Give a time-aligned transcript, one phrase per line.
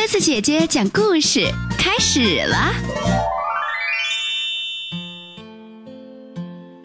[0.00, 1.46] 鸽子姐姐讲故事
[1.76, 2.72] 开始了，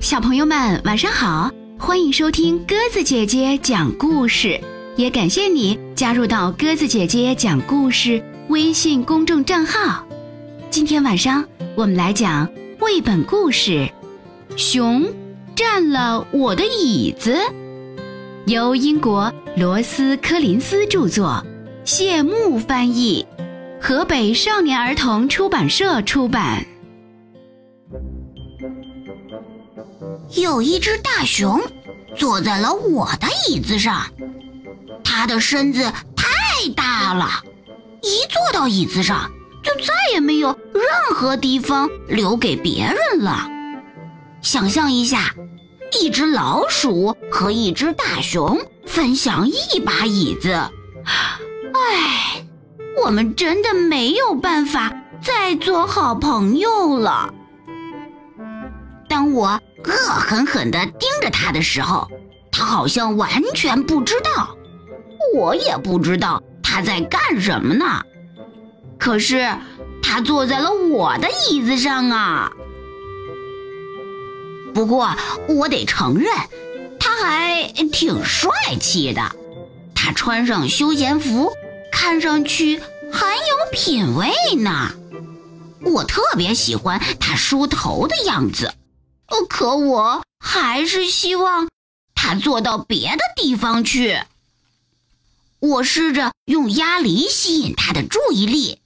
[0.00, 1.48] 小朋友们晚上好，
[1.78, 4.60] 欢迎收听鸽子姐姐讲故事，
[4.96, 10.04] 也感谢你加入到鸽子姐姐讲故事微信公众账号。
[10.68, 11.44] 今天晚上
[11.76, 12.44] 我们来讲
[12.80, 13.88] 绘本故事
[14.56, 15.06] 《熊
[15.54, 17.34] 占了我的椅子》，
[18.52, 21.40] 由英国罗斯科林斯著作。
[21.86, 23.24] 谢幕翻译，
[23.80, 26.66] 河北少年儿童出版社出版。
[30.34, 31.62] 有一只大熊
[32.16, 34.04] 坐在了我的椅子上，
[35.04, 35.84] 它的身子
[36.16, 37.28] 太大了，
[38.02, 39.30] 一坐到椅子上
[39.62, 40.82] 就再也没有任
[41.14, 43.48] 何地方留给别人了。
[44.42, 45.32] 想象一下，
[46.00, 50.68] 一只老鼠和一只大熊分享一把椅子。
[51.92, 52.44] 唉，
[53.04, 54.92] 我们真的没有办法
[55.22, 57.32] 再做好朋友了。
[59.08, 62.10] 当我恶狠狠地盯着他的时候，
[62.50, 64.56] 他好像完全不知道，
[65.34, 68.02] 我也不知道他在干什么呢。
[68.98, 69.48] 可是
[70.02, 72.50] 他坐在了我的椅子上啊。
[74.74, 75.08] 不过
[75.48, 76.28] 我得承认，
[76.98, 79.22] 他还挺帅气的。
[79.94, 81.52] 他穿上休闲服。
[82.08, 84.92] 看上去很有品味呢，
[85.80, 88.72] 我特别喜欢他梳头的样子，
[89.48, 91.68] 可我还是希望
[92.14, 94.20] 他坐到别的地方去。
[95.58, 98.78] 我试着用鸭梨吸引他的注意力，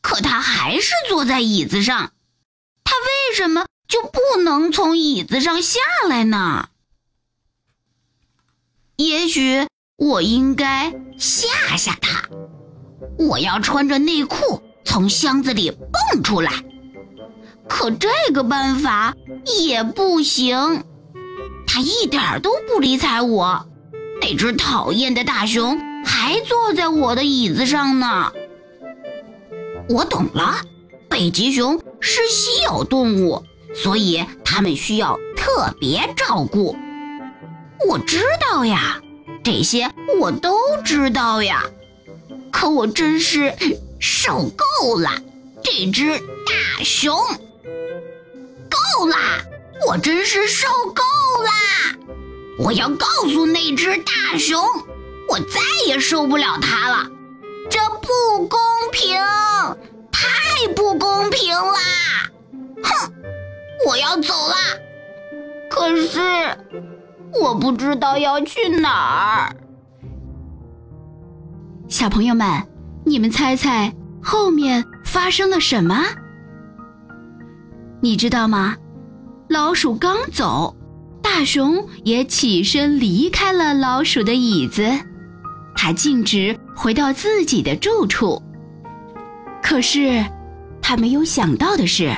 [0.00, 2.10] 可他还是坐在椅子上。
[2.82, 6.68] 他为什么就不能从椅子上下来呢？
[8.96, 12.28] 也许我应该吓吓他。
[13.18, 16.52] 我要穿着内裤从箱子里蹦出来，
[17.68, 19.14] 可这个办法
[19.60, 20.84] 也不行。
[21.66, 23.66] 他一点都不理睬我。
[24.20, 28.32] 那只讨厌的大熊还坐在我的椅子上呢。
[29.88, 30.56] 我懂了，
[31.08, 36.76] 北极熊是稀有动物，所以它们需要特别照顾。
[37.88, 39.00] 我知道呀，
[39.44, 41.62] 这些我都知道呀。
[42.56, 43.54] 可我真是
[44.00, 45.10] 受够了
[45.62, 47.14] 这只大熊，
[48.70, 49.14] 够了！
[49.86, 51.02] 我真是受够
[51.42, 51.50] 了！
[52.58, 54.58] 我要告诉那只大熊，
[55.28, 57.10] 我再也受不了它了！
[57.68, 58.58] 这不公
[58.90, 59.22] 平，
[60.10, 61.76] 太不公平了！
[62.82, 63.12] 哼，
[63.86, 64.54] 我要走了。
[65.68, 66.56] 可是
[67.34, 69.56] 我不知道要去哪儿。
[71.88, 72.48] 小朋友们，
[73.04, 76.04] 你们猜猜后面发生了什么？
[78.00, 78.74] 你知道吗？
[79.48, 80.76] 老鼠刚走，
[81.22, 84.84] 大熊也起身离开了老鼠的椅子，
[85.76, 88.42] 他径直回到自己的住处。
[89.62, 90.24] 可是，
[90.82, 92.12] 他没有想到的是，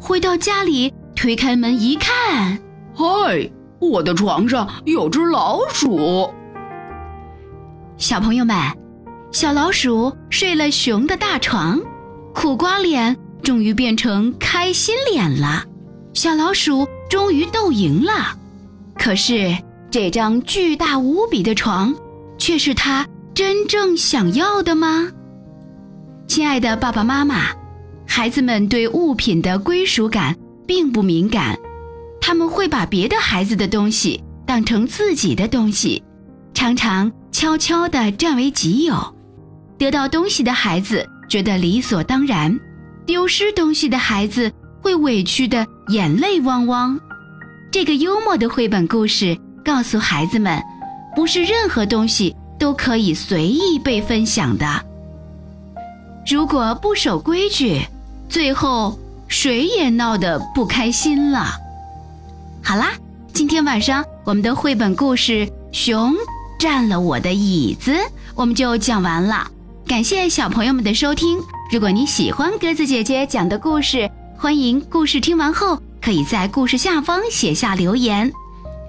[0.00, 2.56] 回到家里推开门一看，
[2.94, 3.50] 嗨，
[3.80, 6.32] 我的床上有只老鼠。
[7.98, 8.56] 小朋友们，
[9.32, 11.80] 小老鼠睡了熊的大床，
[12.32, 15.64] 苦瓜脸终于变成开心脸了。
[16.14, 18.38] 小老鼠终于斗赢了，
[18.94, 19.52] 可是
[19.90, 21.92] 这张巨大无比的床，
[22.38, 23.04] 却是它
[23.34, 25.10] 真正想要的吗？
[26.28, 27.46] 亲爱的爸爸妈妈，
[28.06, 30.36] 孩子们对物品的归属感
[30.68, 31.58] 并不敏感，
[32.20, 36.00] 他们会把别的孩子的东西当成自己的东西，
[36.54, 37.10] 常常。
[37.38, 39.14] 悄悄地占为己有，
[39.78, 42.58] 得到东西的孩子觉得理所当然，
[43.06, 46.98] 丢失东西的孩子会委屈的眼泪汪汪。
[47.70, 50.60] 这个幽默的绘本故事告诉孩子们，
[51.14, 54.66] 不是任何东西都可以随意被分享的。
[56.28, 57.82] 如果不守规矩，
[58.28, 58.98] 最后
[59.28, 61.46] 谁也闹得不开心了。
[62.64, 62.94] 好啦，
[63.32, 66.12] 今天晚上我们的绘本故事《熊》。
[66.58, 67.96] 占了我的椅子，
[68.34, 69.48] 我们就讲完了。
[69.86, 71.38] 感谢小朋友们的收听。
[71.70, 78.30] 如果你喜欢鸽子姐姐讲的故事，欢迎故事听完后可以在故事下方写下留言。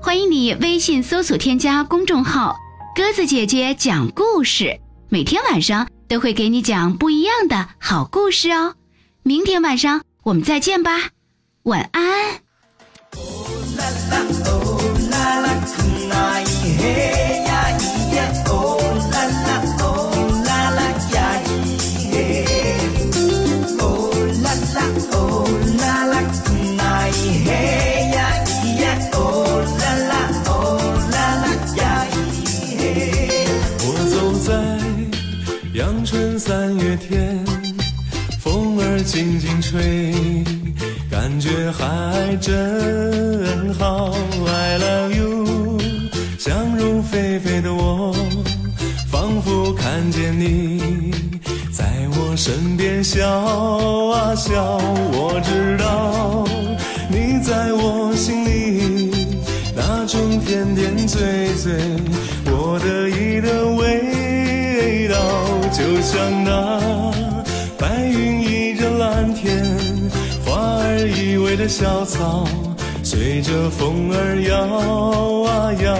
[0.00, 2.54] 欢迎你微信搜索添加公众号
[2.94, 4.78] “鸽子姐姐讲故事”，
[5.08, 8.74] 每天晚上都会给你讲不一样的好故事哦。
[9.22, 11.08] 明天晚上我们再见吧，
[11.62, 12.42] 晚安。
[36.96, 37.44] 天，
[38.40, 40.12] 风儿轻轻吹，
[41.10, 44.14] 感觉还真好。
[44.46, 45.78] I love you，
[46.38, 48.14] 想入非非的我，
[49.10, 51.12] 仿佛看见你
[51.72, 54.78] 在我身边笑啊笑。
[55.12, 56.44] 我知道
[57.08, 59.10] 你在我心里
[59.74, 61.72] 那种甜甜醉醉，
[62.46, 63.66] 我得意的，
[65.76, 66.80] 就像那
[67.76, 69.60] 白云依着蓝天，
[70.46, 70.54] 花
[70.84, 72.46] 儿依偎着小草，
[73.02, 74.56] 随着风儿摇
[75.50, 75.96] 啊摇。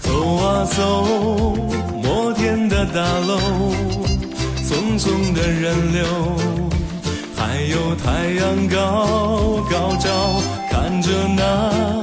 [0.00, 1.54] 走啊走，
[2.02, 3.38] 摩天的大楼，
[4.66, 6.04] 匆匆的人流，
[7.36, 10.10] 还有太阳高高照，
[10.68, 12.02] 看着那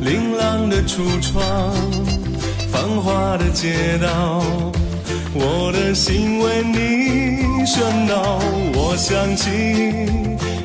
[0.00, 1.72] 琳琅的橱窗，
[2.78, 4.40] 繁华的街道，
[5.34, 8.38] 我的心为你喧闹。
[8.72, 9.50] 我想起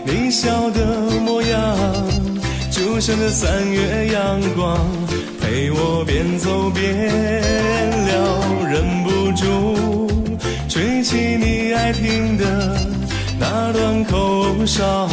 [0.06, 0.80] 你笑的
[1.22, 1.76] 模样，
[2.70, 4.78] 就像这三月阳光。
[5.42, 6.86] 陪我边走边
[8.06, 8.14] 聊，
[8.70, 10.08] 忍不住
[10.70, 12.78] 吹起你爱听的
[13.40, 15.10] 那段口哨，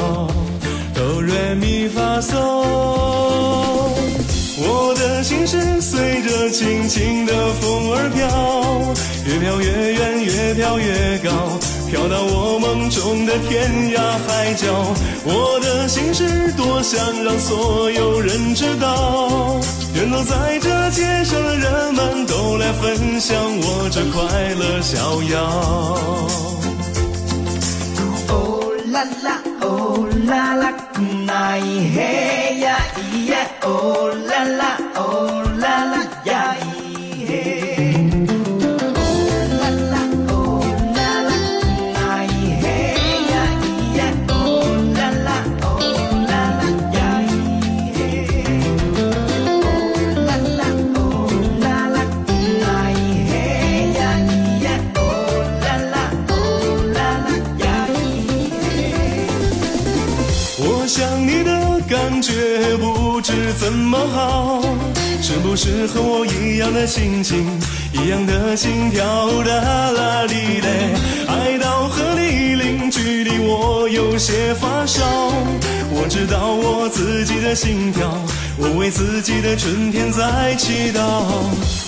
[0.95, 3.20] 哆来咪发嗦。
[4.63, 8.29] 我的心事随着轻轻的风儿飘，
[9.27, 11.59] 越飘越远，越飘越高，
[11.91, 14.95] 飘到我梦中的天涯海角。
[15.25, 19.59] 我的心事多想让所有人知道，
[19.95, 25.37] 愿走在这街上的人们都来分享我这快乐逍遥。
[28.29, 30.71] Oh la la, oh la la,
[31.27, 31.61] nai
[31.95, 32.10] hey ya
[33.13, 33.49] yeah.
[33.63, 35.10] Oh la la, oh
[64.09, 64.63] 好，
[65.23, 67.47] 是不是和我一样的心情，
[67.93, 70.95] 一样的心跳哒啦哩嘞？
[71.29, 75.05] 爱到和你零距离，我有些发烧。
[75.93, 78.09] 我知道我自己的心跳，
[78.57, 81.01] 我为自己的春天在祈祷。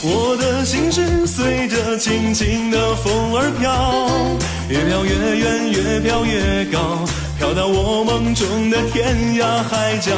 [0.04, 4.10] 我的心事随着轻轻的风儿飘，
[4.68, 7.04] 越飘越远，越飘越高。
[7.42, 10.12] 飘到我梦中的天涯海角，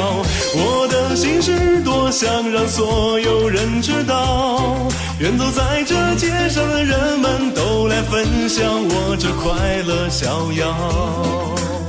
[0.53, 4.77] 我的心事多想让所有人知道，
[5.17, 11.84] 远走在这街上的人们都来分享我这快乐逍遥。